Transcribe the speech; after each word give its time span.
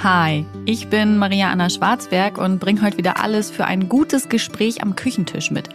Hi, 0.00 0.46
ich 0.64 0.90
bin 0.90 1.18
Maria 1.18 1.50
Anna 1.50 1.68
Schwarzberg 1.68 2.38
und 2.38 2.60
bringe 2.60 2.82
heute 2.82 2.98
wieder 2.98 3.20
alles 3.20 3.50
für 3.50 3.64
ein 3.64 3.88
gutes 3.88 4.28
Gespräch 4.28 4.80
am 4.80 4.94
Küchentisch 4.94 5.50
mit. 5.50 5.70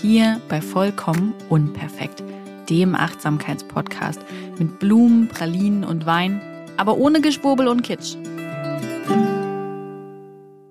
Hier 0.00 0.40
bei 0.48 0.60
Vollkommen 0.60 1.34
Unperfekt, 1.48 2.22
dem 2.70 2.94
Achtsamkeitspodcast 2.94 4.20
mit 4.60 4.78
Blumen, 4.78 5.26
Pralinen 5.26 5.82
und 5.82 6.06
Wein, 6.06 6.40
aber 6.76 6.98
ohne 6.98 7.20
Geschwurbel 7.20 7.66
und 7.66 7.82
Kitsch. 7.82 8.14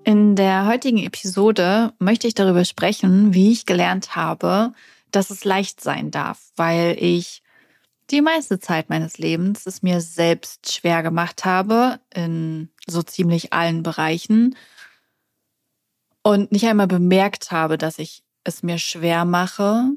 In 0.04 0.34
der 0.34 0.64
heutigen 0.64 0.96
Episode 0.96 1.92
möchte 1.98 2.26
ich 2.26 2.32
darüber 2.32 2.64
sprechen, 2.64 3.34
wie 3.34 3.52
ich 3.52 3.66
gelernt 3.66 4.16
habe, 4.16 4.72
dass 5.10 5.28
es 5.28 5.44
leicht 5.44 5.82
sein 5.82 6.10
darf, 6.10 6.40
weil 6.56 6.96
ich 6.98 7.42
die 8.14 8.22
meiste 8.22 8.60
Zeit 8.60 8.88
meines 8.88 9.18
Lebens 9.18 9.66
es 9.66 9.82
mir 9.82 10.00
selbst 10.00 10.72
schwer 10.72 11.02
gemacht 11.02 11.44
habe, 11.44 12.00
in 12.14 12.70
so 12.86 13.02
ziemlich 13.02 13.52
allen 13.52 13.82
Bereichen. 13.82 14.56
Und 16.22 16.52
nicht 16.52 16.64
einmal 16.66 16.86
bemerkt 16.86 17.50
habe, 17.50 17.76
dass 17.76 17.98
ich 17.98 18.22
es 18.44 18.62
mir 18.62 18.78
schwer 18.78 19.24
mache 19.24 19.90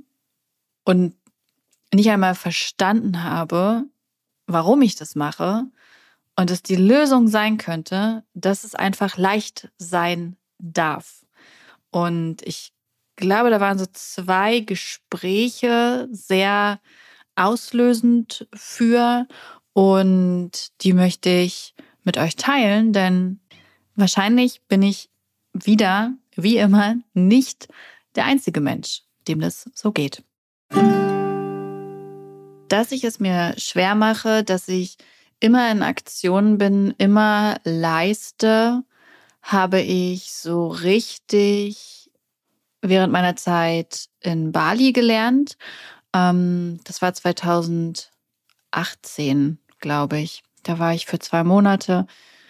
und 0.83 1.15
nicht 1.93 2.09
einmal 2.09 2.35
verstanden 2.35 3.23
habe, 3.23 3.85
warum 4.47 4.81
ich 4.81 4.95
das 4.95 5.15
mache 5.15 5.65
und 6.35 6.51
es 6.51 6.63
die 6.63 6.75
Lösung 6.75 7.27
sein 7.27 7.57
könnte, 7.57 8.23
dass 8.33 8.63
es 8.63 8.75
einfach 8.75 9.17
leicht 9.17 9.69
sein 9.77 10.37
darf. 10.57 11.25
Und 11.91 12.41
ich 12.41 12.73
glaube, 13.15 13.51
da 13.51 13.59
waren 13.59 13.79
so 13.79 13.85
zwei 13.85 14.59
Gespräche 14.61 16.07
sehr 16.11 16.79
auslösend 17.37 18.47
für 18.53 19.27
und 19.73 20.51
die 20.81 20.93
möchte 20.93 21.29
ich 21.29 21.73
mit 22.03 22.17
euch 22.17 22.35
teilen, 22.35 22.93
denn 22.93 23.39
wahrscheinlich 23.95 24.61
bin 24.67 24.81
ich 24.81 25.09
wieder, 25.53 26.13
wie 26.35 26.57
immer, 26.57 26.95
nicht 27.13 27.67
der 28.15 28.25
einzige 28.25 28.61
Mensch, 28.61 29.03
dem 29.27 29.39
das 29.39 29.69
so 29.73 29.91
geht. 29.91 30.23
Dass 32.69 32.91
ich 32.91 33.03
es 33.03 33.19
mir 33.19 33.53
schwer 33.57 33.95
mache, 33.95 34.43
dass 34.43 34.67
ich 34.67 34.97
immer 35.39 35.71
in 35.71 35.83
Aktion 35.83 36.57
bin, 36.57 36.93
immer 36.97 37.57
leiste, 37.63 38.83
habe 39.41 39.79
ich 39.81 40.31
so 40.31 40.67
richtig 40.67 42.09
während 42.81 43.13
meiner 43.13 43.35
Zeit 43.35 44.07
in 44.21 44.51
Bali 44.51 44.91
gelernt 44.91 45.57
ähm, 46.13 46.79
das 46.83 47.01
war 47.01 47.13
2018, 47.13 49.59
glaube 49.79 50.19
ich. 50.19 50.43
Da 50.63 50.79
war 50.79 50.93
ich 50.93 51.05
für 51.05 51.19
zwei 51.19 51.43
Monate 51.43 52.07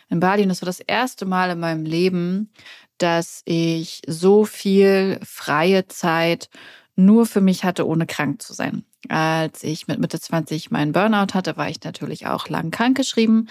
in 0.09 0.19
Bali 0.19 0.43
und 0.43 0.49
das 0.49 0.61
war 0.61 0.67
das 0.67 0.79
erste 0.79 1.25
Mal 1.25 1.51
in 1.51 1.59
meinem 1.59 1.85
Leben, 1.85 2.51
dass 2.97 3.41
ich 3.45 4.01
so 4.07 4.45
viel 4.45 5.19
freie 5.23 5.87
Zeit 5.87 6.49
nur 6.95 7.25
für 7.25 7.41
mich 7.41 7.63
hatte, 7.63 7.87
ohne 7.87 8.07
krank 8.07 8.41
zu 8.41 8.53
sein. 8.53 8.83
Als 9.09 9.63
ich 9.63 9.87
mit 9.87 9.99
Mitte 9.99 10.19
20 10.19 10.71
meinen 10.71 10.91
Burnout 10.91 11.33
hatte, 11.33 11.55
war 11.55 11.69
ich 11.69 11.83
natürlich 11.83 12.25
auch 12.25 12.49
lang 12.49 12.71
krankgeschrieben, 12.71 13.49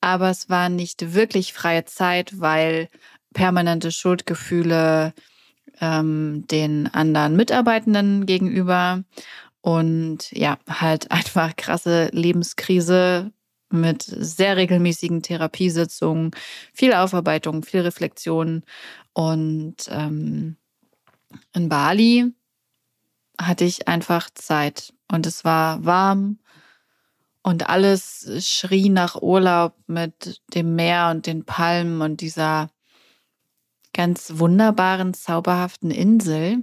aber 0.00 0.30
es 0.30 0.48
war 0.48 0.68
nicht 0.68 1.14
wirklich 1.14 1.52
freie 1.52 1.84
Zeit, 1.84 2.40
weil 2.40 2.88
permanente 3.34 3.92
Schuldgefühle 3.92 5.12
ähm, 5.80 6.46
den 6.50 6.92
anderen 6.92 7.36
Mitarbeitenden 7.36 8.24
gegenüber 8.24 9.04
und 9.66 10.30
ja, 10.30 10.58
halt 10.68 11.10
einfach 11.10 11.56
krasse 11.56 12.08
Lebenskrise 12.12 13.32
mit 13.68 14.04
sehr 14.04 14.56
regelmäßigen 14.56 15.24
Therapiesitzungen, 15.24 16.30
viel 16.72 16.94
Aufarbeitung, 16.94 17.64
viel 17.64 17.80
Reflexion. 17.80 18.62
Und 19.12 19.88
ähm, 19.88 20.56
in 21.52 21.68
Bali 21.68 22.32
hatte 23.40 23.64
ich 23.64 23.88
einfach 23.88 24.30
Zeit. 24.34 24.94
Und 25.10 25.26
es 25.26 25.44
war 25.44 25.84
warm. 25.84 26.38
Und 27.42 27.68
alles 27.68 28.30
schrie 28.46 28.88
nach 28.88 29.20
Urlaub 29.20 29.74
mit 29.88 30.42
dem 30.54 30.76
Meer 30.76 31.08
und 31.10 31.26
den 31.26 31.44
Palmen 31.44 32.02
und 32.02 32.20
dieser 32.20 32.70
ganz 33.92 34.34
wunderbaren, 34.36 35.12
zauberhaften 35.12 35.90
Insel 35.90 36.62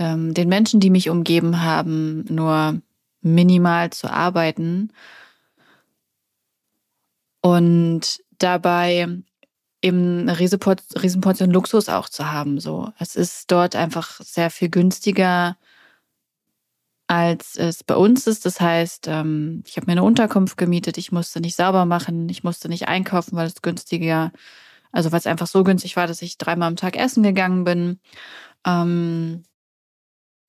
ähm, 0.00 0.34
den 0.34 0.48
Menschen, 0.48 0.80
die 0.80 0.90
mich 0.90 1.10
umgeben 1.10 1.62
haben, 1.62 2.24
nur 2.28 2.82
minimal 3.20 3.90
zu 3.90 4.10
arbeiten 4.10 4.92
und 7.42 8.20
dabei 8.38 9.06
eben 9.82 10.20
eine 10.20 10.38
Riesenportion 10.38 11.50
Luxus 11.50 11.88
auch 11.88 12.08
zu 12.08 12.32
haben. 12.32 12.60
So, 12.60 12.92
es 12.98 13.14
ist 13.14 13.50
dort 13.52 13.76
einfach 13.76 14.20
sehr 14.20 14.50
viel 14.50 14.70
günstiger 14.70 15.56
als 17.10 17.56
es 17.56 17.82
bei 17.82 17.96
uns 17.96 18.28
ist. 18.28 18.46
Das 18.46 18.60
heißt, 18.60 19.08
ähm, 19.08 19.64
ich 19.66 19.76
habe 19.76 19.86
mir 19.86 19.92
eine 19.92 20.04
Unterkunft 20.04 20.56
gemietet, 20.56 20.96
ich 20.96 21.10
musste 21.10 21.40
nicht 21.40 21.56
sauber 21.56 21.84
machen, 21.84 22.28
ich 22.28 22.44
musste 22.44 22.68
nicht 22.68 22.86
einkaufen, 22.86 23.36
weil 23.36 23.48
es 23.48 23.62
günstiger, 23.62 24.30
also 24.92 25.10
weil 25.10 25.18
es 25.18 25.26
einfach 25.26 25.48
so 25.48 25.64
günstig 25.64 25.96
war, 25.96 26.06
dass 26.06 26.22
ich 26.22 26.38
dreimal 26.38 26.68
am 26.68 26.76
Tag 26.76 26.96
essen 26.96 27.24
gegangen 27.24 27.64
bin. 27.64 27.98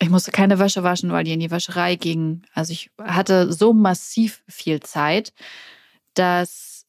Ich 0.01 0.09
musste 0.09 0.31
keine 0.31 0.57
Wäsche 0.57 0.81
waschen, 0.81 1.11
weil 1.11 1.23
die 1.23 1.33
in 1.33 1.39
die 1.39 1.51
Wäscherei 1.51 1.95
ging. 1.95 2.41
Also 2.55 2.73
ich 2.73 2.89
hatte 2.99 3.53
so 3.53 3.71
massiv 3.71 4.43
viel 4.47 4.79
Zeit, 4.79 5.31
dass 6.15 6.87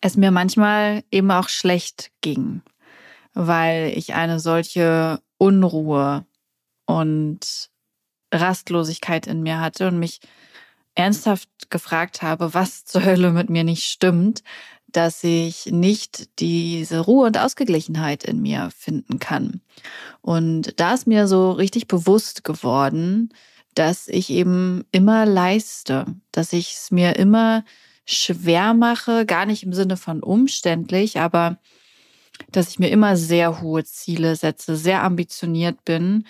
es 0.00 0.16
mir 0.16 0.30
manchmal 0.30 1.02
eben 1.10 1.32
auch 1.32 1.48
schlecht 1.48 2.12
ging, 2.20 2.62
weil 3.34 3.92
ich 3.96 4.14
eine 4.14 4.38
solche 4.38 5.20
Unruhe 5.36 6.24
und 6.86 7.70
Rastlosigkeit 8.32 9.26
in 9.26 9.42
mir 9.42 9.58
hatte 9.58 9.88
und 9.88 9.98
mich 9.98 10.20
ernsthaft 10.94 11.48
gefragt 11.70 12.22
habe, 12.22 12.54
was 12.54 12.84
zur 12.84 13.04
Hölle 13.04 13.32
mit 13.32 13.50
mir 13.50 13.64
nicht 13.64 13.84
stimmt, 13.84 14.44
dass 14.90 15.22
ich 15.22 15.66
nicht 15.66 16.40
diese 16.40 17.00
Ruhe 17.00 17.26
und 17.26 17.38
Ausgeglichenheit 17.38 18.24
in 18.24 18.40
mir 18.40 18.70
finden 18.76 19.18
kann. 19.18 19.60
Und 20.22 20.80
da 20.80 20.94
ist 20.94 21.06
mir 21.06 21.28
so 21.28 21.52
richtig 21.52 21.88
bewusst 21.88 22.42
geworden, 22.44 23.30
dass 23.74 24.08
ich 24.08 24.30
eben 24.30 24.84
immer 24.90 25.26
leiste, 25.26 26.06
dass 26.32 26.52
ich 26.52 26.72
es 26.72 26.90
mir 26.90 27.16
immer 27.16 27.64
schwer 28.06 28.74
mache, 28.74 29.26
gar 29.26 29.46
nicht 29.46 29.62
im 29.62 29.72
Sinne 29.72 29.96
von 29.96 30.22
umständlich, 30.22 31.20
aber 31.20 31.58
dass 32.50 32.70
ich 32.70 32.78
mir 32.78 32.88
immer 32.88 33.16
sehr 33.16 33.60
hohe 33.60 33.84
Ziele 33.84 34.36
setze, 34.36 34.76
sehr 34.76 35.02
ambitioniert 35.02 35.84
bin, 35.84 36.24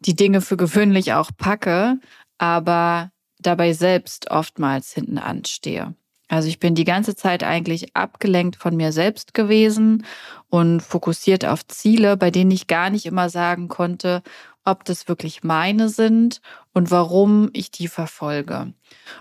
die 0.00 0.14
Dinge 0.14 0.40
für 0.40 0.56
gewöhnlich 0.56 1.14
auch 1.14 1.30
packe, 1.36 1.98
aber 2.38 3.10
dabei 3.40 3.72
selbst 3.72 4.30
oftmals 4.30 4.92
hinten 4.92 5.18
anstehe. 5.18 5.94
Also 6.28 6.48
ich 6.48 6.58
bin 6.58 6.74
die 6.74 6.84
ganze 6.84 7.14
Zeit 7.14 7.44
eigentlich 7.44 7.94
abgelenkt 7.94 8.56
von 8.56 8.76
mir 8.76 8.92
selbst 8.92 9.32
gewesen 9.32 10.04
und 10.48 10.80
fokussiert 10.80 11.44
auf 11.44 11.66
Ziele, 11.66 12.16
bei 12.16 12.30
denen 12.30 12.50
ich 12.50 12.66
gar 12.66 12.90
nicht 12.90 13.06
immer 13.06 13.30
sagen 13.30 13.68
konnte, 13.68 14.22
ob 14.64 14.84
das 14.84 15.06
wirklich 15.06 15.44
meine 15.44 15.88
sind 15.88 16.40
und 16.72 16.90
warum 16.90 17.50
ich 17.52 17.70
die 17.70 17.86
verfolge. 17.86 18.72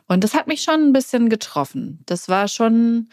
Und 0.08 0.24
das 0.24 0.34
hat 0.34 0.48
mich 0.48 0.64
schon 0.64 0.82
ein 0.82 0.94
bisschen 0.94 1.30
getroffen. 1.30 2.00
Das 2.08 2.28
war 2.28 2.48
schon 2.48 3.10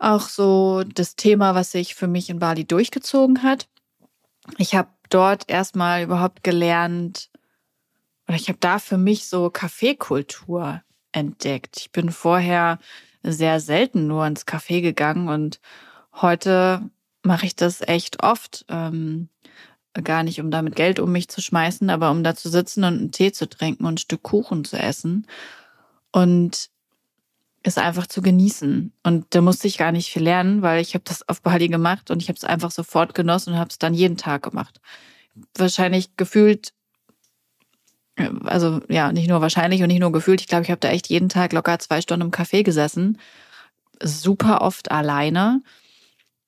auch 0.00 0.22
so 0.22 0.82
das 0.82 1.14
Thema, 1.14 1.54
was 1.54 1.70
sich 1.70 1.94
für 1.94 2.08
mich 2.08 2.28
in 2.28 2.40
Bali 2.40 2.64
durchgezogen 2.64 3.44
hat. 3.44 3.68
Ich 4.58 4.74
habe 4.74 4.88
dort 5.08 5.48
erstmal 5.48 6.02
überhaupt 6.02 6.42
gelernt, 6.42 7.30
oder 8.26 8.36
ich 8.36 8.48
habe 8.48 8.58
da 8.58 8.80
für 8.80 8.98
mich 8.98 9.28
so 9.28 9.50
Kaffeekultur 9.50 10.82
entdeckt. 11.12 11.76
Ich 11.78 11.92
bin 11.92 12.10
vorher 12.10 12.78
sehr 13.22 13.60
selten 13.60 14.06
nur 14.06 14.26
ins 14.26 14.46
Café 14.46 14.80
gegangen 14.80 15.28
und 15.28 15.60
heute 16.14 16.90
mache 17.22 17.46
ich 17.46 17.56
das 17.56 17.80
echt 17.80 18.22
oft. 18.22 18.64
Ähm, 18.68 19.28
gar 20.02 20.22
nicht, 20.22 20.40
um 20.40 20.50
damit 20.50 20.74
Geld 20.74 21.00
um 21.00 21.12
mich 21.12 21.28
zu 21.28 21.42
schmeißen, 21.42 21.90
aber 21.90 22.10
um 22.10 22.24
da 22.24 22.34
zu 22.34 22.48
sitzen 22.48 22.84
und 22.84 22.98
einen 22.98 23.12
Tee 23.12 23.32
zu 23.32 23.48
trinken 23.48 23.84
und 23.84 23.94
ein 23.94 23.98
Stück 23.98 24.22
Kuchen 24.22 24.64
zu 24.64 24.78
essen 24.78 25.26
und 26.12 26.70
es 27.62 27.78
einfach 27.78 28.06
zu 28.06 28.22
genießen. 28.22 28.92
Und 29.02 29.26
da 29.30 29.40
musste 29.40 29.68
ich 29.68 29.78
gar 29.78 29.92
nicht 29.92 30.10
viel 30.10 30.22
lernen, 30.22 30.62
weil 30.62 30.80
ich 30.80 30.94
habe 30.94 31.04
das 31.04 31.28
auf 31.28 31.42
Bali 31.42 31.68
gemacht 31.68 32.10
und 32.10 32.22
ich 32.22 32.28
habe 32.28 32.36
es 32.36 32.44
einfach 32.44 32.70
sofort 32.70 33.14
genossen 33.14 33.52
und 33.52 33.58
habe 33.58 33.70
es 33.70 33.78
dann 33.78 33.94
jeden 33.94 34.16
Tag 34.16 34.42
gemacht. 34.42 34.80
Wahrscheinlich 35.56 36.16
gefühlt 36.16 36.72
also 38.16 38.80
ja, 38.88 39.12
nicht 39.12 39.28
nur 39.28 39.40
wahrscheinlich 39.40 39.82
und 39.82 39.88
nicht 39.88 40.00
nur 40.00 40.12
gefühlt. 40.12 40.40
Ich 40.40 40.46
glaube, 40.46 40.64
ich 40.64 40.70
habe 40.70 40.80
da 40.80 40.88
echt 40.88 41.08
jeden 41.08 41.28
Tag 41.28 41.52
locker 41.52 41.78
zwei 41.78 42.00
Stunden 42.00 42.26
im 42.26 42.30
Café 42.30 42.62
gesessen. 42.62 43.18
Super 44.02 44.60
oft 44.60 44.90
alleine. 44.90 45.62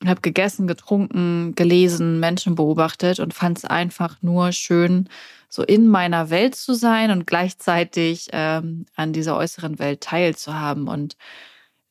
Habe 0.04 0.20
gegessen, 0.20 0.66
getrunken, 0.66 1.54
gelesen, 1.54 2.20
Menschen 2.20 2.56
beobachtet 2.56 3.20
und 3.20 3.32
fand 3.32 3.58
es 3.58 3.64
einfach 3.64 4.18
nur 4.20 4.52
schön, 4.52 5.08
so 5.48 5.62
in 5.62 5.88
meiner 5.88 6.30
Welt 6.30 6.56
zu 6.56 6.74
sein 6.74 7.10
und 7.10 7.26
gleichzeitig 7.26 8.28
ähm, 8.32 8.86
an 8.96 9.12
dieser 9.12 9.36
äußeren 9.36 9.78
Welt 9.78 10.02
teilzuhaben. 10.02 10.88
Und 10.88 11.16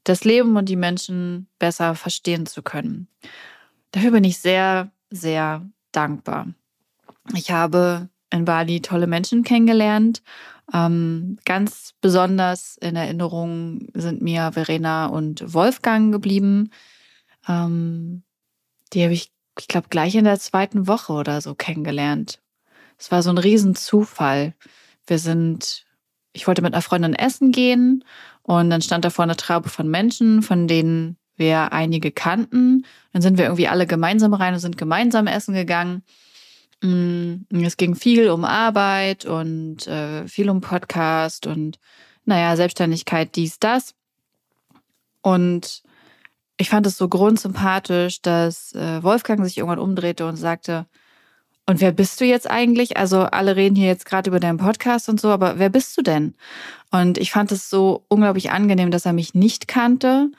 das 0.03 0.25
Leben 0.25 0.57
und 0.57 0.69
die 0.69 0.75
Menschen 0.75 1.47
besser 1.59 1.95
verstehen 1.95 2.45
zu 2.45 2.61
können. 2.61 3.07
Dafür 3.91 4.11
bin 4.11 4.23
ich 4.23 4.37
sehr, 4.37 4.91
sehr 5.09 5.65
dankbar. 5.91 6.47
Ich 7.33 7.51
habe 7.51 8.09
in 8.33 8.45
Bali 8.45 8.81
tolle 8.81 9.07
Menschen 9.07 9.43
kennengelernt. 9.43 10.21
Ähm, 10.73 11.37
ganz 11.45 11.93
besonders 12.01 12.77
in 12.77 12.95
Erinnerung 12.95 13.87
sind 13.93 14.21
mir 14.21 14.51
Verena 14.53 15.05
und 15.05 15.53
Wolfgang 15.53 16.11
geblieben. 16.11 16.71
Ähm, 17.47 18.23
die 18.91 19.03
habe 19.03 19.13
ich, 19.13 19.31
ich 19.59 19.67
glaube, 19.67 19.87
gleich 19.89 20.15
in 20.15 20.23
der 20.23 20.39
zweiten 20.39 20.87
Woche 20.87 21.13
oder 21.13 21.41
so 21.41 21.53
kennengelernt. 21.53 22.39
Es 22.97 23.11
war 23.11 23.21
so 23.21 23.29
ein 23.29 23.37
Riesenzufall. 23.37 24.53
Wir 25.05 25.19
sind, 25.19 25.85
ich 26.31 26.47
wollte 26.47 26.61
mit 26.61 26.73
einer 26.73 26.81
Freundin 26.81 27.13
essen 27.13 27.51
gehen 27.51 28.03
und 28.41 28.69
dann 28.69 28.81
stand 28.81 29.05
da 29.05 29.09
vor 29.09 29.23
eine 29.23 29.35
Traube 29.35 29.69
von 29.69 29.89
Menschen, 29.89 30.41
von 30.41 30.67
denen 30.67 31.17
wir 31.35 31.71
einige 31.71 32.11
kannten. 32.11 32.85
Dann 33.11 33.21
sind 33.21 33.37
wir 33.37 33.45
irgendwie 33.45 33.67
alle 33.67 33.85
gemeinsam 33.85 34.33
rein 34.33 34.53
und 34.53 34.59
sind 34.59 34.77
gemeinsam 34.77 35.27
essen 35.27 35.53
gegangen. 35.53 36.03
Mm, 36.83 37.45
es 37.63 37.77
ging 37.77 37.95
viel 37.95 38.29
um 38.29 38.43
Arbeit 38.43 39.25
und 39.25 39.87
äh, 39.87 40.27
viel 40.27 40.49
um 40.49 40.61
Podcast 40.61 41.47
und 41.47 41.79
naja, 42.25 42.55
Selbstständigkeit, 42.55 43.35
dies, 43.35 43.57
das. 43.59 43.95
Und 45.21 45.83
ich 46.57 46.69
fand 46.69 46.85
es 46.85 46.97
so 46.97 47.07
grundsympathisch, 47.07 48.21
dass 48.21 48.73
äh, 48.73 49.01
Wolfgang 49.01 49.43
sich 49.43 49.57
irgendwann 49.57 49.79
umdrehte 49.79 50.27
und 50.27 50.35
sagte, 50.35 50.85
und 51.65 51.79
wer 51.79 51.93
bist 51.93 52.19
du 52.19 52.25
jetzt 52.25 52.49
eigentlich? 52.49 52.97
Also 52.97 53.21
alle 53.21 53.55
reden 53.55 53.75
hier 53.75 53.87
jetzt 53.87 54.05
gerade 54.05 54.29
über 54.29 54.41
deinen 54.41 54.57
Podcast 54.57 55.07
und 55.07 55.21
so, 55.21 55.29
aber 55.29 55.59
wer 55.59 55.69
bist 55.69 55.97
du 55.97 56.01
denn? 56.01 56.35
Und 56.91 57.17
ich 57.17 57.31
fand 57.31 57.53
es 57.53 57.69
so 57.69 58.03
unglaublich 58.09 58.51
angenehm, 58.51 58.91
dass 58.91 59.05
er 59.05 59.13
mich 59.13 59.33
nicht 59.33 59.69
kannte. 59.69 60.29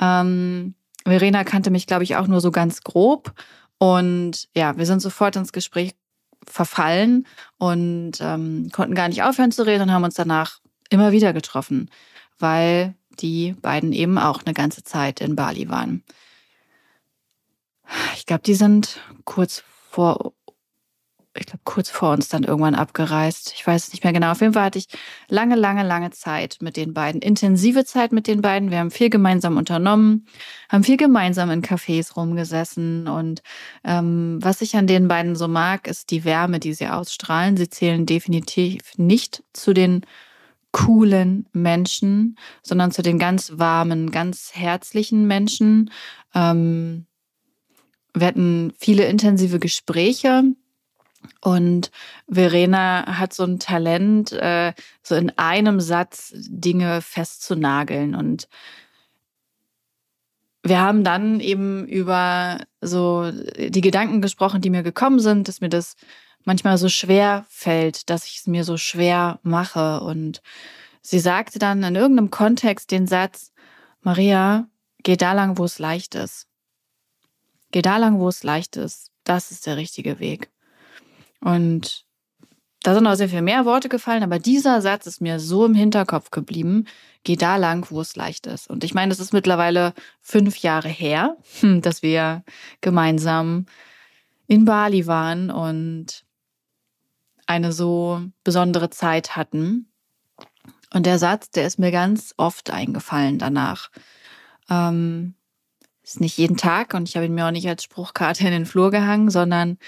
Ähm, 0.00 0.74
Verena 1.04 1.42
kannte 1.42 1.70
mich, 1.70 1.88
glaube 1.88 2.04
ich, 2.04 2.14
auch 2.14 2.28
nur 2.28 2.40
so 2.40 2.52
ganz 2.52 2.82
grob. 2.82 3.32
Und 3.78 4.48
ja, 4.54 4.76
wir 4.76 4.86
sind 4.86 5.00
sofort 5.00 5.36
ins 5.36 5.52
Gespräch 5.52 5.94
verfallen 6.46 7.26
und 7.58 8.12
ähm, 8.20 8.70
konnten 8.72 8.94
gar 8.94 9.08
nicht 9.08 9.22
aufhören 9.22 9.52
zu 9.52 9.66
reden 9.66 9.84
und 9.84 9.92
haben 9.92 10.04
uns 10.04 10.14
danach 10.14 10.60
immer 10.90 11.12
wieder 11.12 11.32
getroffen, 11.32 11.90
weil 12.38 12.94
die 13.20 13.52
beiden 13.52 13.92
eben 13.92 14.18
auch 14.18 14.42
eine 14.44 14.54
ganze 14.54 14.82
Zeit 14.82 15.20
in 15.20 15.36
Bali 15.36 15.68
waren. 15.68 16.04
Ich 18.16 18.26
glaube, 18.26 18.42
die 18.42 18.54
sind 18.54 19.00
kurz 19.24 19.62
vor 19.90 20.32
ich 21.40 21.46
glaube, 21.46 21.62
kurz 21.64 21.90
vor 21.90 22.12
uns 22.12 22.28
dann 22.28 22.44
irgendwann 22.44 22.74
abgereist. 22.74 23.52
Ich 23.54 23.66
weiß 23.66 23.88
es 23.88 23.92
nicht 23.92 24.04
mehr 24.04 24.12
genau. 24.12 24.32
Auf 24.32 24.40
jeden 24.40 24.52
Fall 24.52 24.64
hatte 24.64 24.78
ich 24.78 24.88
lange, 25.28 25.56
lange, 25.56 25.82
lange 25.82 26.10
Zeit 26.10 26.58
mit 26.60 26.76
den 26.76 26.94
beiden, 26.94 27.20
intensive 27.20 27.84
Zeit 27.84 28.12
mit 28.12 28.26
den 28.26 28.40
beiden. 28.40 28.70
Wir 28.70 28.78
haben 28.78 28.90
viel 28.90 29.10
gemeinsam 29.10 29.56
unternommen, 29.56 30.26
haben 30.68 30.84
viel 30.84 30.96
gemeinsam 30.96 31.50
in 31.50 31.62
Cafés 31.62 32.14
rumgesessen. 32.14 33.08
Und 33.08 33.42
ähm, 33.84 34.38
was 34.40 34.60
ich 34.60 34.76
an 34.76 34.86
den 34.86 35.08
beiden 35.08 35.36
so 35.36 35.48
mag, 35.48 35.86
ist 35.86 36.10
die 36.10 36.24
Wärme, 36.24 36.60
die 36.60 36.74
sie 36.74 36.88
ausstrahlen. 36.88 37.56
Sie 37.56 37.68
zählen 37.68 38.06
definitiv 38.06 38.92
nicht 38.96 39.42
zu 39.52 39.72
den 39.74 40.02
coolen 40.72 41.46
Menschen, 41.52 42.38
sondern 42.62 42.90
zu 42.90 43.02
den 43.02 43.18
ganz 43.18 43.52
warmen, 43.56 44.10
ganz 44.10 44.50
herzlichen 44.54 45.26
Menschen. 45.26 45.90
Ähm, 46.34 47.06
wir 48.14 48.26
hatten 48.26 48.72
viele 48.78 49.06
intensive 49.06 49.58
Gespräche 49.58 50.44
und 51.40 51.90
Verena 52.28 53.18
hat 53.18 53.32
so 53.32 53.44
ein 53.44 53.58
Talent, 53.58 54.32
äh, 54.32 54.72
so 55.02 55.14
in 55.14 55.30
einem 55.38 55.80
Satz 55.80 56.32
Dinge 56.34 57.00
festzunageln. 57.00 58.14
Und 58.14 58.48
wir 60.62 60.80
haben 60.80 61.04
dann 61.04 61.40
eben 61.40 61.86
über 61.86 62.58
so 62.80 63.30
die 63.56 63.80
Gedanken 63.80 64.20
gesprochen, 64.20 64.60
die 64.60 64.70
mir 64.70 64.82
gekommen 64.82 65.20
sind, 65.20 65.48
dass 65.48 65.60
mir 65.60 65.68
das 65.68 65.96
manchmal 66.44 66.78
so 66.78 66.88
schwer 66.88 67.44
fällt, 67.48 68.10
dass 68.10 68.26
ich 68.26 68.38
es 68.38 68.46
mir 68.46 68.64
so 68.64 68.76
schwer 68.76 69.38
mache. 69.42 70.00
Und 70.00 70.42
sie 71.02 71.20
sagte 71.20 71.58
dann 71.58 71.82
in 71.82 71.94
irgendeinem 71.94 72.30
Kontext 72.30 72.90
den 72.90 73.06
Satz, 73.06 73.52
Maria, 74.00 74.68
geh 75.02 75.16
da 75.16 75.32
lang, 75.32 75.58
wo 75.58 75.64
es 75.64 75.78
leicht 75.78 76.14
ist. 76.14 76.46
Geh 77.70 77.82
da 77.82 77.98
lang, 77.98 78.18
wo 78.18 78.28
es 78.28 78.42
leicht 78.42 78.76
ist. 78.76 79.10
Das 79.24 79.50
ist 79.50 79.66
der 79.66 79.76
richtige 79.76 80.18
Weg. 80.20 80.50
Und 81.40 82.04
da 82.82 82.94
sind 82.94 83.06
auch 83.06 83.14
sehr 83.14 83.28
viel 83.28 83.42
mehr 83.42 83.64
Worte 83.64 83.88
gefallen, 83.88 84.22
aber 84.22 84.38
dieser 84.38 84.80
Satz 84.80 85.06
ist 85.06 85.20
mir 85.20 85.40
so 85.40 85.66
im 85.66 85.74
Hinterkopf 85.74 86.30
geblieben. 86.30 86.86
Geh 87.24 87.36
da 87.36 87.56
lang, 87.56 87.86
wo 87.90 88.00
es 88.00 88.16
leicht 88.16 88.46
ist. 88.46 88.70
Und 88.70 88.84
ich 88.84 88.94
meine, 88.94 89.12
es 89.12 89.20
ist 89.20 89.32
mittlerweile 89.32 89.94
fünf 90.20 90.58
Jahre 90.58 90.88
her, 90.88 91.36
hm, 91.60 91.82
dass 91.82 92.02
wir 92.02 92.44
gemeinsam 92.80 93.66
in 94.46 94.64
Bali 94.64 95.06
waren 95.06 95.50
und 95.50 96.24
eine 97.46 97.72
so 97.72 98.22
besondere 98.44 98.90
Zeit 98.90 99.36
hatten. 99.36 99.90
Und 100.92 101.04
der 101.04 101.18
Satz, 101.18 101.50
der 101.50 101.66
ist 101.66 101.78
mir 101.78 101.90
ganz 101.90 102.32
oft 102.36 102.70
eingefallen 102.70 103.38
danach. 103.38 103.90
Ähm, 104.70 105.34
ist 106.02 106.20
nicht 106.20 106.38
jeden 106.38 106.56
Tag 106.56 106.94
und 106.94 107.08
ich 107.08 107.16
habe 107.16 107.26
ihn 107.26 107.34
mir 107.34 107.46
auch 107.46 107.50
nicht 107.50 107.68
als 107.68 107.82
Spruchkarte 107.82 108.46
in 108.46 108.52
den 108.52 108.66
Flur 108.66 108.90
gehangen, 108.90 109.30
sondern 109.30 109.78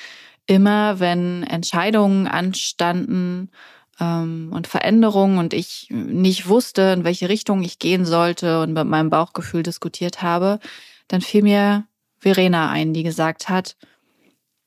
immer, 0.50 0.98
wenn 0.98 1.44
Entscheidungen 1.44 2.26
anstanden 2.26 3.52
ähm, 4.00 4.50
und 4.52 4.66
Veränderungen 4.66 5.38
und 5.38 5.54
ich 5.54 5.86
nicht 5.90 6.48
wusste, 6.48 6.82
in 6.92 7.04
welche 7.04 7.28
Richtung 7.28 7.62
ich 7.62 7.78
gehen 7.78 8.04
sollte 8.04 8.60
und 8.60 8.72
mit 8.72 8.86
meinem 8.86 9.10
Bauchgefühl 9.10 9.62
diskutiert 9.62 10.22
habe, 10.22 10.58
dann 11.06 11.20
fiel 11.20 11.44
mir 11.44 11.86
Verena 12.18 12.68
ein, 12.68 12.92
die 12.92 13.04
gesagt 13.04 13.48
hat, 13.48 13.76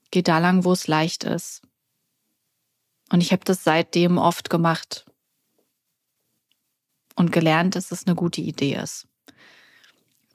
geh 0.09 0.21
da 0.21 0.39
lang, 0.39 0.63
wo 0.63 0.71
es 0.71 0.87
leicht 0.87 1.25
ist. 1.25 1.61
Und 3.11 3.19
ich 3.19 3.33
habe 3.33 3.43
das 3.43 3.65
seitdem 3.65 4.17
oft 4.17 4.49
gemacht 4.49 5.05
und 7.15 7.33
gelernt, 7.33 7.75
dass 7.75 7.91
es 7.91 8.07
eine 8.07 8.15
gute 8.15 8.39
Idee 8.39 8.75
ist. 8.81 9.05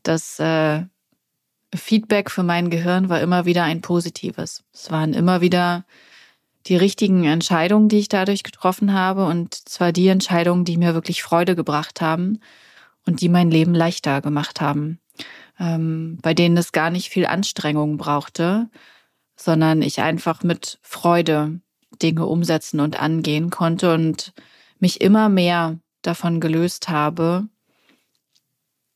Dass 0.03 0.39
äh, 0.41 0.85
Feedback 1.75 2.31
für 2.31 2.43
mein 2.43 2.71
Gehirn 2.71 3.09
war 3.09 3.21
immer 3.21 3.45
wieder 3.45 3.65
ein 3.65 3.83
positives. 3.83 4.65
Es 4.73 4.91
waren 4.91 5.13
immer 5.13 5.41
wieder 5.41 5.85
die 6.67 6.77
richtigen 6.77 7.25
Entscheidungen, 7.25 7.89
die 7.89 7.99
ich 7.99 8.09
dadurch 8.09 8.43
getroffen 8.43 8.93
habe 8.93 9.27
und 9.27 9.55
zwar 9.55 9.93
die 9.93 10.09
Entscheidungen, 10.09 10.65
die 10.65 10.77
mir 10.77 10.95
wirklich 10.95 11.23
Freude 11.23 11.57
gebracht 11.57 12.01
haben 12.01 12.41
und 13.07 13.21
die 13.21 13.29
mein 13.29 13.51
Leben 13.51 13.75
leichter 13.75 14.21
gemacht 14.21 14.61
haben, 14.61 14.99
ähm, 15.59 16.19
bei 16.23 16.35
denen 16.35 16.57
es 16.57 16.73
gar 16.73 16.91
nicht 16.91 17.09
viel 17.09 17.27
Anstrengung 17.27 17.97
brauchte, 17.97 18.69
sondern 19.37 19.83
ich 19.83 20.01
einfach 20.01 20.43
mit 20.43 20.79
Freude 20.83 21.61
Dinge 22.03 22.27
umsetzen 22.27 22.81
und 22.81 23.01
angehen 23.01 23.51
konnte 23.51 23.95
und 23.95 24.33
mich 24.79 25.01
immer 25.01 25.29
mehr 25.29 25.79
davon 26.03 26.41
gelöst 26.41 26.89
habe, 26.89 27.49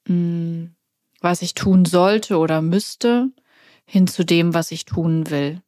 mh, 0.07 0.15
mm, 0.15 0.77
was 1.23 1.43
ich 1.43 1.55
tun 1.55 1.85
sollte 1.85 2.39
oder 2.39 2.63
müsste, 2.63 3.31
hin 3.85 4.07
zu 4.07 4.25
dem, 4.25 4.55
was 4.55 4.71
ich 4.71 4.85
tun 4.85 5.31
will. 5.31 5.63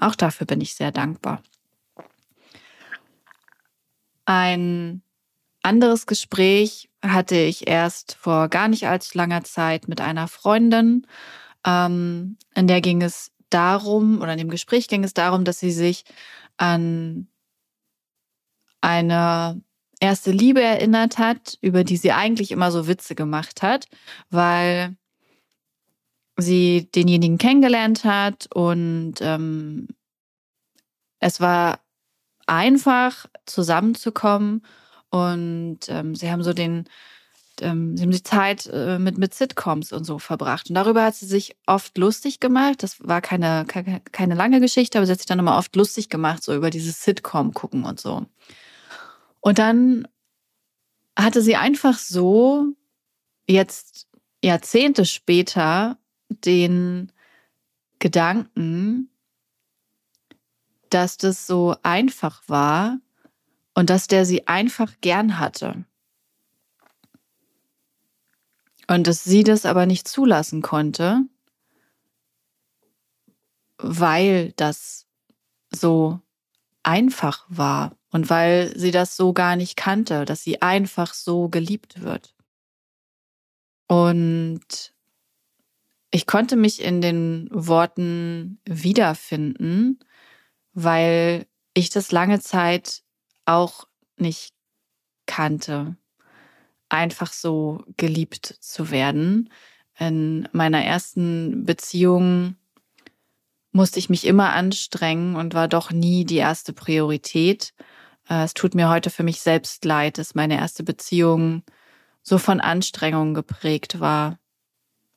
Auch 0.00 0.14
dafür 0.14 0.46
bin 0.46 0.60
ich 0.60 0.74
sehr 0.74 0.92
dankbar. 0.92 1.42
Ein 4.24 5.02
anderes 5.62 6.06
Gespräch 6.06 6.88
hatte 7.02 7.36
ich 7.36 7.66
erst 7.68 8.14
vor 8.14 8.48
gar 8.48 8.68
nicht 8.68 8.86
allzu 8.86 9.18
langer 9.18 9.44
Zeit 9.44 9.88
mit 9.88 10.00
einer 10.00 10.28
Freundin. 10.28 11.06
Ähm, 11.66 12.36
in 12.54 12.66
der 12.66 12.80
ging 12.80 13.02
es 13.02 13.32
darum, 13.50 14.20
oder 14.20 14.32
in 14.32 14.38
dem 14.38 14.50
Gespräch 14.50 14.88
ging 14.88 15.04
es 15.04 15.14
darum, 15.14 15.44
dass 15.44 15.58
sie 15.58 15.72
sich 15.72 16.04
an 16.56 17.26
eine 18.80 19.60
erste 20.00 20.32
Liebe 20.32 20.62
erinnert 20.62 21.18
hat, 21.18 21.58
über 21.60 21.84
die 21.84 21.96
sie 21.96 22.12
eigentlich 22.12 22.50
immer 22.50 22.72
so 22.72 22.86
Witze 22.88 23.14
gemacht 23.14 23.62
hat, 23.62 23.86
weil 24.30 24.96
sie 26.36 26.90
denjenigen 26.94 27.38
kennengelernt 27.38 28.04
hat 28.04 28.48
und 28.54 29.16
ähm, 29.20 29.88
es 31.18 31.40
war 31.40 31.80
einfach 32.46 33.26
zusammenzukommen 33.44 34.64
und 35.10 35.80
ähm, 35.88 36.14
sie 36.14 36.30
haben 36.30 36.42
so 36.42 36.52
den 36.52 36.88
ähm, 37.60 37.96
sie 37.96 38.04
haben 38.04 38.10
die 38.10 38.22
Zeit 38.22 38.68
äh, 38.72 38.98
mit, 38.98 39.18
mit 39.18 39.34
Sitcoms 39.34 39.92
und 39.92 40.04
so 40.04 40.18
verbracht. 40.18 40.70
Und 40.70 40.74
darüber 40.74 41.04
hat 41.04 41.14
sie 41.14 41.26
sich 41.26 41.56
oft 41.66 41.96
lustig 41.98 42.40
gemacht. 42.40 42.82
Das 42.82 42.96
war 43.00 43.20
keine, 43.20 43.64
keine, 43.66 44.00
keine 44.12 44.34
lange 44.34 44.60
Geschichte, 44.60 44.98
aber 44.98 45.06
sie 45.06 45.12
hat 45.12 45.18
sich 45.18 45.26
dann 45.26 45.38
immer 45.38 45.58
oft 45.58 45.74
lustig 45.76 46.08
gemacht, 46.08 46.42
so 46.42 46.54
über 46.54 46.70
dieses 46.70 47.02
Sitcom 47.02 47.52
gucken 47.52 47.84
und 47.84 48.00
so. 48.00 48.26
Und 49.40 49.58
dann 49.58 50.06
hatte 51.18 51.42
sie 51.42 51.56
einfach 51.56 51.98
so 51.98 52.74
jetzt 53.48 54.08
Jahrzehnte 54.42 55.04
später 55.04 55.98
den 56.28 57.12
Gedanken, 57.98 59.10
dass 60.88 61.16
das 61.16 61.46
so 61.46 61.76
einfach 61.82 62.42
war 62.48 62.98
und 63.74 63.90
dass 63.90 64.06
der 64.06 64.24
sie 64.24 64.46
einfach 64.46 64.94
gern 65.00 65.38
hatte. 65.38 65.84
Und 68.88 69.06
dass 69.06 69.22
sie 69.22 69.44
das 69.44 69.66
aber 69.66 69.86
nicht 69.86 70.08
zulassen 70.08 70.62
konnte, 70.62 71.22
weil 73.78 74.52
das 74.52 75.06
so 75.70 76.20
einfach 76.82 77.46
war 77.48 77.96
und 78.10 78.30
weil 78.30 78.76
sie 78.76 78.90
das 78.90 79.16
so 79.16 79.32
gar 79.32 79.56
nicht 79.56 79.76
kannte, 79.76 80.24
dass 80.24 80.42
sie 80.42 80.62
einfach 80.62 81.14
so 81.14 81.48
geliebt 81.48 82.02
wird. 82.02 82.34
Und 83.86 84.92
ich 86.10 86.26
konnte 86.26 86.56
mich 86.56 86.82
in 86.82 87.00
den 87.00 87.48
Worten 87.52 88.60
wiederfinden, 88.64 90.00
weil 90.72 91.46
ich 91.74 91.90
das 91.90 92.10
lange 92.12 92.40
Zeit 92.40 93.02
auch 93.44 93.86
nicht 94.16 94.54
kannte, 95.26 95.96
einfach 96.88 97.32
so 97.32 97.84
geliebt 97.96 98.56
zu 98.60 98.90
werden. 98.90 99.50
In 99.98 100.48
meiner 100.52 100.84
ersten 100.84 101.64
Beziehung 101.64 102.56
musste 103.72 104.00
ich 104.00 104.10
mich 104.10 104.26
immer 104.26 104.52
anstrengen 104.52 105.36
und 105.36 105.54
war 105.54 105.68
doch 105.68 105.92
nie 105.92 106.24
die 106.24 106.36
erste 106.36 106.72
Priorität. 106.72 107.72
Äh, 108.30 108.44
es 108.44 108.54
tut 108.54 108.74
mir 108.74 108.88
heute 108.88 109.10
für 109.10 109.24
mich 109.24 109.40
selbst 109.42 109.84
leid, 109.84 110.16
dass 110.16 110.34
meine 110.34 110.56
erste 110.56 110.82
Beziehung 110.82 111.62
so 112.22 112.38
von 112.38 112.60
Anstrengungen 112.60 113.34
geprägt 113.34 114.00
war 114.00 114.38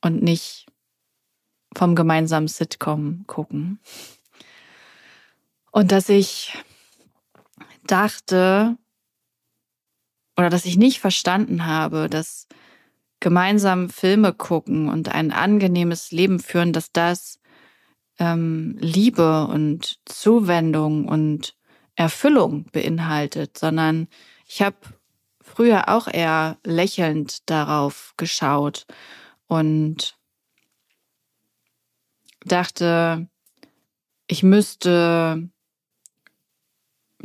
und 0.02 0.22
nicht 0.22 0.66
vom 1.74 1.94
gemeinsamen 1.94 2.48
Sitcom 2.48 3.24
gucken. 3.26 3.80
Und 5.70 5.92
dass 5.92 6.08
ich 6.08 6.56
dachte 7.86 8.76
oder 10.36 10.50
dass 10.50 10.64
ich 10.64 10.76
nicht 10.76 11.00
verstanden 11.00 11.66
habe, 11.66 12.08
dass 12.08 12.48
gemeinsam 13.20 13.88
Filme 13.88 14.32
gucken 14.32 14.88
und 14.88 15.08
ein 15.08 15.32
angenehmes 15.32 16.10
Leben 16.10 16.38
führen, 16.40 16.72
dass 16.72 16.92
das 16.92 17.38
ähm, 18.18 18.76
Liebe 18.80 19.46
und 19.46 19.98
Zuwendung 20.04 21.08
und 21.08 21.56
Erfüllung 21.96 22.64
beinhaltet, 22.72 23.58
sondern 23.58 24.08
ich 24.46 24.62
habe 24.62 24.76
früher 25.40 25.88
auch 25.88 26.08
eher 26.08 26.58
lächelnd 26.64 27.48
darauf 27.48 28.14
geschaut 28.16 28.86
und 29.46 30.18
dachte, 32.44 33.28
ich 34.26 34.42
müsste 34.42 35.48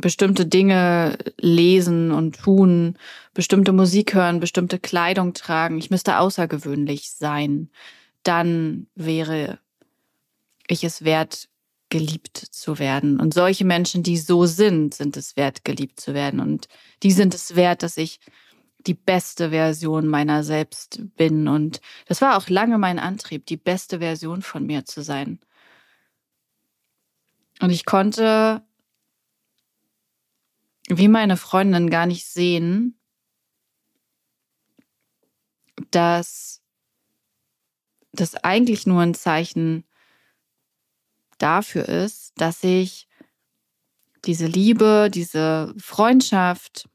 bestimmte 0.00 0.46
Dinge 0.46 1.18
lesen 1.36 2.10
und 2.10 2.38
tun, 2.38 2.96
bestimmte 3.34 3.72
Musik 3.72 4.14
hören, 4.14 4.40
bestimmte 4.40 4.78
Kleidung 4.78 5.34
tragen. 5.34 5.78
Ich 5.78 5.90
müsste 5.90 6.18
außergewöhnlich 6.18 7.10
sein. 7.12 7.70
Dann 8.22 8.86
wäre 8.94 9.58
ich 10.66 10.84
es 10.84 11.04
wert, 11.04 11.49
geliebt 11.90 12.38
zu 12.38 12.78
werden. 12.78 13.20
Und 13.20 13.34
solche 13.34 13.64
Menschen, 13.64 14.02
die 14.02 14.16
so 14.16 14.46
sind, 14.46 14.94
sind 14.94 15.16
es 15.16 15.36
wert, 15.36 15.64
geliebt 15.64 16.00
zu 16.00 16.14
werden. 16.14 16.40
Und 16.40 16.68
die 17.02 17.12
sind 17.12 17.34
es 17.34 17.56
wert, 17.56 17.82
dass 17.82 17.96
ich 17.96 18.20
die 18.86 18.94
beste 18.94 19.50
Version 19.50 20.06
meiner 20.06 20.42
selbst 20.42 21.00
bin. 21.16 21.48
Und 21.48 21.80
das 22.06 22.22
war 22.22 22.36
auch 22.36 22.48
lange 22.48 22.78
mein 22.78 22.98
Antrieb, 22.98 23.44
die 23.46 23.56
beste 23.56 23.98
Version 23.98 24.40
von 24.40 24.64
mir 24.64 24.86
zu 24.86 25.02
sein. 25.02 25.40
Und 27.60 27.70
ich 27.70 27.84
konnte, 27.84 28.62
wie 30.88 31.08
meine 31.08 31.36
Freundin, 31.36 31.90
gar 31.90 32.06
nicht 32.06 32.26
sehen, 32.26 32.98
dass 35.90 36.62
das 38.12 38.34
eigentlich 38.36 38.86
nur 38.86 39.00
ein 39.02 39.14
Zeichen 39.14 39.84
dafür 41.42 41.88
ist, 41.88 42.32
dass 42.36 42.62
ich 42.64 43.08
diese 44.24 44.46
Liebe, 44.46 45.10
diese 45.12 45.74
Freundschaft, 45.78 46.88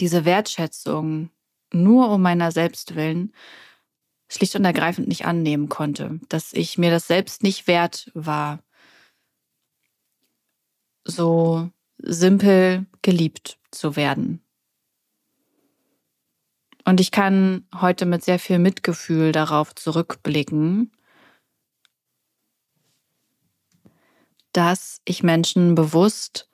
diese 0.00 0.24
Wertschätzung 0.24 1.30
nur 1.72 2.10
um 2.10 2.22
meiner 2.22 2.52
selbst 2.52 2.94
willen 2.94 3.32
schlicht 4.32 4.56
und 4.56 4.64
ergreifend 4.64 5.08
nicht 5.08 5.26
annehmen 5.26 5.68
konnte, 5.68 6.18
dass 6.28 6.52
ich 6.52 6.78
mir 6.78 6.90
das 6.90 7.06
selbst 7.06 7.42
nicht 7.42 7.66
wert 7.66 8.10
war, 8.14 8.60
so 11.04 11.70
simpel 11.98 12.86
geliebt 13.02 13.58
zu 13.70 13.94
werden. 13.96 14.42
Und 16.84 16.98
ich 16.98 17.10
kann 17.10 17.66
heute 17.80 18.06
mit 18.06 18.24
sehr 18.24 18.38
viel 18.38 18.58
Mitgefühl 18.58 19.32
darauf 19.32 19.74
zurückblicken, 19.74 20.90
dass 24.52 25.00
ich 25.04 25.22
Menschen 25.22 25.74
bewusst 25.74 26.48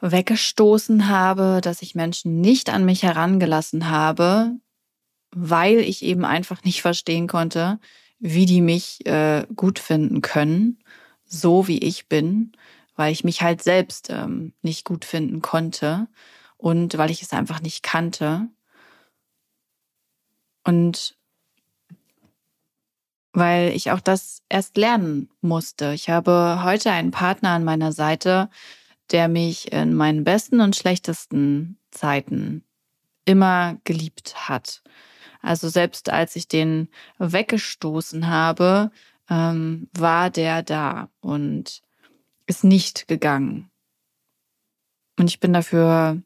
weggestoßen 0.00 1.08
habe, 1.08 1.60
dass 1.62 1.82
ich 1.82 1.94
Menschen 1.94 2.40
nicht 2.40 2.70
an 2.70 2.84
mich 2.84 3.02
herangelassen 3.02 3.88
habe, 3.88 4.52
weil 5.30 5.78
ich 5.78 6.02
eben 6.02 6.24
einfach 6.24 6.62
nicht 6.62 6.82
verstehen 6.82 7.26
konnte, 7.26 7.78
wie 8.18 8.46
die 8.46 8.60
mich 8.60 9.04
äh, 9.06 9.46
gut 9.54 9.78
finden 9.78 10.22
können, 10.22 10.78
so 11.24 11.66
wie 11.68 11.78
ich 11.78 12.08
bin, 12.08 12.52
weil 12.96 13.12
ich 13.12 13.24
mich 13.24 13.42
halt 13.42 13.62
selbst 13.62 14.10
ähm, 14.10 14.52
nicht 14.62 14.84
gut 14.84 15.04
finden 15.04 15.42
konnte 15.42 16.08
und 16.56 16.96
weil 16.96 17.10
ich 17.10 17.22
es 17.22 17.32
einfach 17.32 17.60
nicht 17.60 17.82
kannte. 17.82 18.48
Und 20.64 21.16
weil 23.34 23.70
ich 23.70 23.90
auch 23.90 24.00
das 24.00 24.42
erst 24.48 24.76
lernen 24.76 25.28
musste. 25.40 25.92
Ich 25.92 26.08
habe 26.08 26.60
heute 26.62 26.92
einen 26.92 27.10
Partner 27.10 27.50
an 27.50 27.64
meiner 27.64 27.92
Seite, 27.92 28.48
der 29.10 29.28
mich 29.28 29.72
in 29.72 29.92
meinen 29.92 30.24
besten 30.24 30.60
und 30.60 30.76
schlechtesten 30.76 31.78
Zeiten 31.90 32.64
immer 33.24 33.76
geliebt 33.84 34.48
hat. 34.48 34.82
Also 35.42 35.68
selbst 35.68 36.10
als 36.10 36.36
ich 36.36 36.48
den 36.48 36.88
weggestoßen 37.18 38.28
habe, 38.28 38.92
ähm, 39.28 39.88
war 39.92 40.30
der 40.30 40.62
da 40.62 41.10
und 41.20 41.82
ist 42.46 42.62
nicht 42.62 43.08
gegangen. 43.08 43.70
Und 45.18 45.28
ich 45.28 45.40
bin 45.40 45.52
dafür 45.52 46.22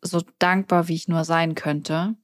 so 0.00 0.22
dankbar, 0.38 0.86
wie 0.86 0.94
ich 0.94 1.08
nur 1.08 1.24
sein 1.24 1.54
könnte 1.56 2.14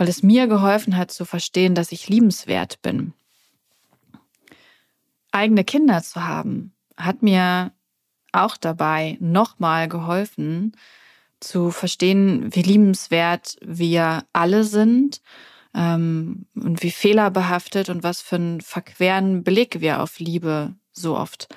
weil 0.00 0.08
es 0.08 0.22
mir 0.22 0.46
geholfen 0.46 0.96
hat 0.96 1.10
zu 1.10 1.26
verstehen, 1.26 1.74
dass 1.74 1.92
ich 1.92 2.08
liebenswert 2.08 2.80
bin. 2.80 3.12
Eigene 5.30 5.62
Kinder 5.62 6.02
zu 6.02 6.24
haben, 6.24 6.72
hat 6.96 7.22
mir 7.22 7.72
auch 8.32 8.56
dabei 8.56 9.18
nochmal 9.20 9.88
geholfen, 9.88 10.74
zu 11.38 11.70
verstehen, 11.70 12.48
wie 12.54 12.62
liebenswert 12.62 13.58
wir 13.60 14.24
alle 14.32 14.64
sind 14.64 15.20
ähm, 15.74 16.46
und 16.54 16.82
wie 16.82 16.92
fehlerbehaftet 16.92 17.90
und 17.90 18.02
was 18.02 18.22
für 18.22 18.36
einen 18.36 18.62
verqueren 18.62 19.44
Blick 19.44 19.82
wir 19.82 20.00
auf 20.00 20.18
Liebe 20.18 20.76
so 20.92 21.14
oft 21.14 21.54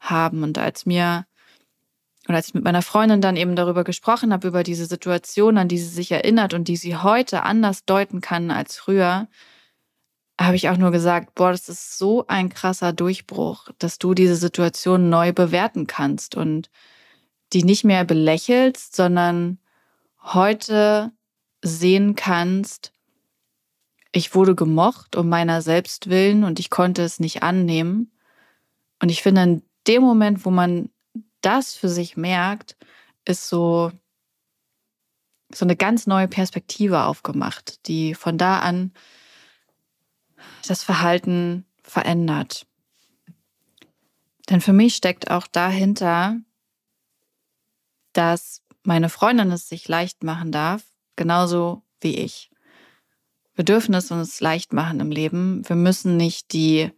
haben. 0.00 0.42
Und 0.42 0.58
als 0.58 0.84
mir 0.84 1.24
und 2.26 2.34
als 2.34 2.48
ich 2.48 2.54
mit 2.54 2.64
meiner 2.64 2.82
Freundin 2.82 3.20
dann 3.20 3.36
eben 3.36 3.54
darüber 3.54 3.84
gesprochen 3.84 4.32
habe, 4.32 4.48
über 4.48 4.62
diese 4.62 4.86
Situation, 4.86 5.58
an 5.58 5.68
die 5.68 5.78
sie 5.78 5.88
sich 5.88 6.10
erinnert 6.10 6.54
und 6.54 6.68
die 6.68 6.76
sie 6.76 6.96
heute 6.96 7.44
anders 7.44 7.84
deuten 7.84 8.20
kann 8.20 8.50
als 8.50 8.76
früher, 8.76 9.28
habe 10.38 10.56
ich 10.56 10.68
auch 10.68 10.76
nur 10.76 10.90
gesagt, 10.90 11.34
boah, 11.34 11.52
das 11.52 11.68
ist 11.68 11.96
so 11.98 12.26
ein 12.26 12.48
krasser 12.48 12.92
Durchbruch, 12.92 13.68
dass 13.78 13.98
du 13.98 14.12
diese 14.12 14.36
Situation 14.36 15.08
neu 15.08 15.32
bewerten 15.32 15.86
kannst 15.86 16.34
und 16.34 16.68
die 17.52 17.62
nicht 17.62 17.84
mehr 17.84 18.04
belächelst, 18.04 18.96
sondern 18.96 19.58
heute 20.22 21.12
sehen 21.62 22.16
kannst, 22.16 22.92
ich 24.12 24.34
wurde 24.34 24.54
gemocht 24.54 25.14
um 25.14 25.28
meiner 25.28 25.62
selbst 25.62 26.08
willen 26.08 26.42
und 26.42 26.58
ich 26.58 26.70
konnte 26.70 27.02
es 27.02 27.20
nicht 27.20 27.42
annehmen. 27.42 28.12
Und 29.00 29.10
ich 29.10 29.22
finde, 29.22 29.42
in 29.42 29.62
dem 29.86 30.02
Moment, 30.02 30.44
wo 30.44 30.50
man 30.50 30.90
das 31.46 31.74
für 31.74 31.88
sich 31.88 32.16
merkt, 32.16 32.76
ist 33.24 33.48
so, 33.48 33.92
so 35.52 35.64
eine 35.64 35.76
ganz 35.76 36.06
neue 36.06 36.26
Perspektive 36.26 37.04
aufgemacht, 37.04 37.86
die 37.86 38.14
von 38.14 38.36
da 38.36 38.58
an 38.58 38.92
das 40.66 40.82
Verhalten 40.82 41.64
verändert. 41.82 42.66
Denn 44.50 44.60
für 44.60 44.72
mich 44.72 44.96
steckt 44.96 45.30
auch 45.30 45.46
dahinter, 45.46 46.40
dass 48.12 48.62
meine 48.82 49.08
Freundin 49.08 49.52
es 49.52 49.68
sich 49.68 49.86
leicht 49.86 50.24
machen 50.24 50.50
darf, 50.50 50.84
genauso 51.14 51.82
wie 52.00 52.16
ich. 52.16 52.50
Wir 53.54 53.64
dürfen 53.64 53.94
es 53.94 54.10
uns 54.10 54.40
leicht 54.40 54.72
machen 54.72 55.00
im 55.00 55.10
Leben. 55.10 55.66
Wir 55.68 55.76
müssen 55.76 56.16
nicht 56.16 56.52
die 56.52 56.90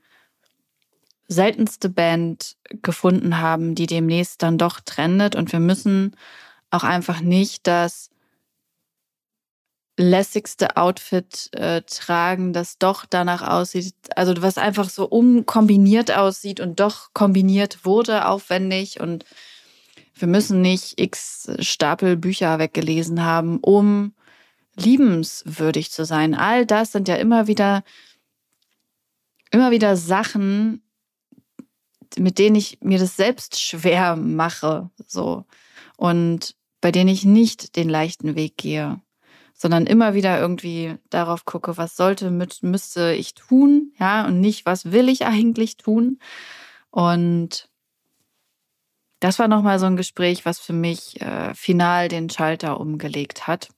seltenste 1.28 1.90
Band 1.90 2.56
gefunden 2.82 3.38
haben, 3.38 3.74
die 3.74 3.86
demnächst 3.86 4.42
dann 4.42 4.58
doch 4.58 4.80
trendet. 4.80 5.36
Und 5.36 5.52
wir 5.52 5.60
müssen 5.60 6.16
auch 6.70 6.84
einfach 6.84 7.20
nicht 7.20 7.66
das 7.66 8.10
lässigste 9.98 10.76
Outfit 10.76 11.50
äh, 11.52 11.82
tragen, 11.82 12.52
das 12.52 12.78
doch 12.78 13.04
danach 13.04 13.42
aussieht, 13.42 13.94
also 14.14 14.32
was 14.40 14.56
einfach 14.56 14.88
so 14.88 15.06
umkombiniert 15.06 16.12
aussieht 16.12 16.60
und 16.60 16.78
doch 16.78 17.12
kombiniert 17.14 17.84
wurde 17.84 18.26
aufwendig 18.26 19.00
und 19.00 19.24
wir 20.14 20.28
müssen 20.28 20.60
nicht 20.62 21.00
x 21.00 21.50
Stapel 21.58 22.16
Bücher 22.16 22.58
weggelesen 22.60 23.24
haben, 23.24 23.58
um 23.58 24.14
liebenswürdig 24.76 25.90
zu 25.90 26.04
sein. 26.04 26.34
All 26.34 26.64
das 26.64 26.92
sind 26.92 27.08
ja 27.08 27.16
immer 27.16 27.48
wieder 27.48 27.82
immer 29.50 29.70
wieder 29.70 29.96
Sachen, 29.96 30.82
mit 32.18 32.38
denen 32.38 32.56
ich 32.56 32.78
mir 32.80 32.98
das 32.98 33.16
selbst 33.16 33.60
schwer 33.60 34.16
mache, 34.16 34.90
so 35.06 35.44
und 35.96 36.54
bei 36.80 36.92
denen 36.92 37.08
ich 37.08 37.24
nicht 37.24 37.76
den 37.76 37.88
leichten 37.88 38.36
Weg 38.36 38.56
gehe 38.56 39.00
sondern 39.58 39.86
immer 39.86 40.14
wieder 40.14 40.38
irgendwie 40.38 40.96
darauf 41.10 41.44
gucke, 41.44 41.76
was 41.76 41.96
sollte, 41.96 42.30
mit, 42.30 42.62
müsste 42.62 43.12
ich 43.12 43.34
tun, 43.34 43.92
ja, 43.98 44.24
und 44.24 44.40
nicht, 44.40 44.64
was 44.66 44.92
will 44.92 45.08
ich 45.08 45.26
eigentlich 45.26 45.76
tun. 45.76 46.20
Und 46.90 47.68
das 49.18 49.40
war 49.40 49.48
nochmal 49.48 49.80
so 49.80 49.86
ein 49.86 49.96
Gespräch, 49.96 50.44
was 50.44 50.60
für 50.60 50.72
mich 50.72 51.20
äh, 51.20 51.52
final 51.54 52.06
den 52.06 52.30
Schalter 52.30 52.78
umgelegt 52.78 53.48
hat, 53.48 53.70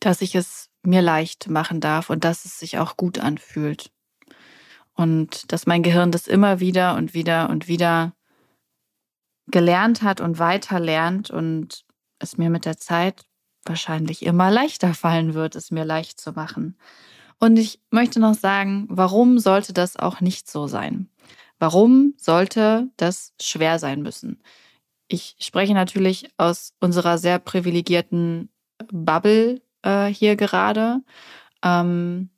dass 0.00 0.22
ich 0.22 0.34
es 0.34 0.70
mir 0.82 1.02
leicht 1.02 1.50
machen 1.50 1.80
darf 1.80 2.08
und 2.08 2.24
dass 2.24 2.46
es 2.46 2.58
sich 2.58 2.78
auch 2.78 2.96
gut 2.96 3.18
anfühlt. 3.18 3.90
Und 4.98 5.52
dass 5.52 5.64
mein 5.64 5.84
Gehirn 5.84 6.10
das 6.10 6.26
immer 6.26 6.58
wieder 6.58 6.96
und 6.96 7.14
wieder 7.14 7.50
und 7.50 7.68
wieder 7.68 8.14
gelernt 9.46 10.02
hat 10.02 10.20
und 10.20 10.40
weiter 10.40 10.80
lernt 10.80 11.30
und 11.30 11.84
es 12.18 12.36
mir 12.36 12.50
mit 12.50 12.64
der 12.64 12.78
Zeit 12.78 13.24
wahrscheinlich 13.64 14.24
immer 14.24 14.50
leichter 14.50 14.94
fallen 14.94 15.34
wird, 15.34 15.54
es 15.54 15.70
mir 15.70 15.84
leicht 15.84 16.20
zu 16.20 16.32
machen. 16.32 16.76
Und 17.38 17.58
ich 17.58 17.80
möchte 17.90 18.18
noch 18.18 18.34
sagen, 18.34 18.88
warum 18.90 19.38
sollte 19.38 19.72
das 19.72 19.96
auch 19.96 20.20
nicht 20.20 20.50
so 20.50 20.66
sein? 20.66 21.08
Warum 21.60 22.14
sollte 22.16 22.88
das 22.96 23.34
schwer 23.40 23.78
sein 23.78 24.02
müssen? 24.02 24.42
Ich 25.06 25.36
spreche 25.38 25.74
natürlich 25.74 26.28
aus 26.38 26.74
unserer 26.80 27.18
sehr 27.18 27.38
privilegierten 27.38 28.48
Bubble 28.90 29.62
äh, 29.82 30.06
hier 30.06 30.34
gerade. 30.34 31.02
Ähm, 31.62 32.30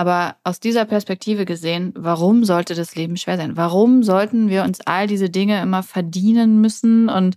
aber 0.00 0.36
aus 0.44 0.60
dieser 0.60 0.86
Perspektive 0.86 1.44
gesehen, 1.44 1.92
warum 1.94 2.44
sollte 2.44 2.74
das 2.74 2.94
Leben 2.94 3.16
schwer 3.16 3.36
sein? 3.36 3.56
Warum 3.56 4.02
sollten 4.02 4.48
wir 4.48 4.64
uns 4.64 4.80
all 4.86 5.06
diese 5.06 5.28
Dinge 5.30 5.60
immer 5.60 5.82
verdienen 5.82 6.60
müssen 6.60 7.08
und 7.08 7.36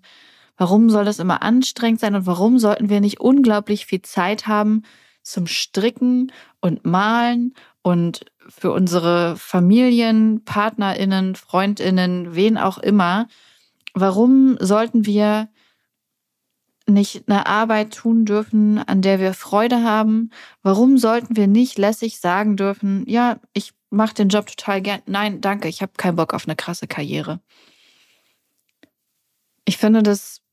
Warum 0.57 0.89
soll 0.89 1.05
das 1.05 1.19
immer 1.19 1.41
anstrengend 1.41 1.99
sein 1.99 2.15
und 2.15 2.25
warum 2.25 2.59
sollten 2.59 2.89
wir 2.89 3.01
nicht 3.01 3.19
unglaublich 3.19 3.85
viel 3.85 4.01
Zeit 4.01 4.47
haben 4.47 4.83
zum 5.23 5.47
Stricken 5.47 6.31
und 6.61 6.85
Malen 6.85 7.53
und 7.81 8.25
für 8.47 8.71
unsere 8.71 9.35
Familien, 9.37 10.43
Partnerinnen, 10.45 11.35
Freundinnen, 11.35 12.35
wen 12.35 12.57
auch 12.57 12.77
immer? 12.77 13.27
Warum 13.93 14.57
sollten 14.59 15.05
wir 15.05 15.49
nicht 16.87 17.23
eine 17.27 17.45
Arbeit 17.45 17.93
tun 17.93 18.25
dürfen, 18.25 18.77
an 18.77 19.01
der 19.01 19.19
wir 19.19 19.33
Freude 19.33 19.83
haben? 19.83 20.31
Warum 20.61 20.97
sollten 20.97 21.35
wir 21.35 21.47
nicht 21.47 21.77
lässig 21.77 22.19
sagen 22.19 22.57
dürfen, 22.57 23.03
ja, 23.07 23.39
ich 23.53 23.73
mache 23.89 24.15
den 24.15 24.29
Job 24.29 24.47
total 24.47 24.81
gern. 24.81 25.01
Nein, 25.05 25.39
danke, 25.39 25.67
ich 25.67 25.81
habe 25.81 25.93
keinen 25.97 26.15
Bock 26.15 26.33
auf 26.33 26.45
eine 26.45 26.55
krasse 26.55 26.87
Karriere. 26.87 27.39
Ich 29.65 29.77
finde 29.77 30.03
das 30.03 30.43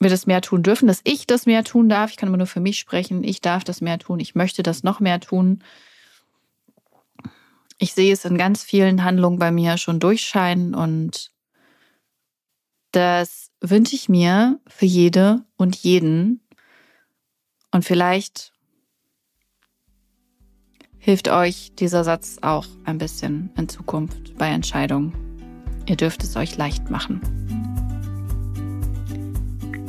wir 0.00 0.10
das 0.10 0.26
mehr 0.26 0.40
tun 0.42 0.62
dürfen, 0.62 0.86
dass 0.86 1.00
ich 1.04 1.26
das 1.26 1.46
mehr 1.46 1.64
tun 1.64 1.88
darf. 1.88 2.10
Ich 2.10 2.16
kann 2.16 2.28
immer 2.28 2.36
nur 2.36 2.46
für 2.46 2.60
mich 2.60 2.78
sprechen. 2.78 3.24
Ich 3.24 3.40
darf 3.40 3.64
das 3.64 3.80
mehr 3.80 3.98
tun. 3.98 4.20
Ich 4.20 4.34
möchte 4.34 4.62
das 4.62 4.82
noch 4.82 5.00
mehr 5.00 5.20
tun. 5.20 5.62
Ich 7.78 7.94
sehe 7.94 8.12
es 8.12 8.24
in 8.24 8.38
ganz 8.38 8.62
vielen 8.62 9.02
Handlungen 9.02 9.38
bei 9.38 9.50
mir 9.50 9.78
schon 9.78 10.00
durchscheinen 10.00 10.74
und 10.74 11.32
das 12.94 13.50
wünsche 13.60 13.96
ich 13.96 14.08
mir 14.08 14.60
für 14.66 14.86
jede 14.86 15.44
und 15.56 15.76
jeden. 15.76 16.40
Und 17.72 17.84
vielleicht 17.84 18.52
hilft 20.98 21.28
euch 21.28 21.72
dieser 21.74 22.04
Satz 22.04 22.38
auch 22.40 22.66
ein 22.84 22.98
bisschen 22.98 23.50
in 23.56 23.68
Zukunft 23.68 24.38
bei 24.38 24.48
Entscheidungen. 24.48 25.12
Ihr 25.86 25.96
dürft 25.96 26.22
es 26.22 26.36
euch 26.36 26.56
leicht 26.56 26.88
machen. 26.88 27.20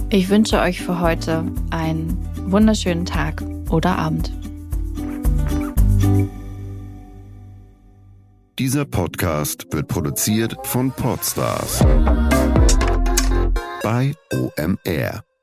Ich 0.09 0.29
wünsche 0.29 0.59
euch 0.59 0.81
für 0.81 0.99
heute 0.99 1.45
einen 1.69 2.17
wunderschönen 2.51 3.05
Tag 3.05 3.43
oder 3.69 3.97
Abend. 3.97 4.31
Dieser 8.57 8.85
Podcast 8.85 9.67
wird 9.71 9.87
produziert 9.89 10.55
von 10.63 10.91
Podstars 10.91 11.83
bei 13.85 14.15
OMR. 14.33 15.34